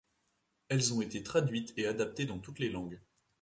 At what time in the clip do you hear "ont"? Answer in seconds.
0.95-1.01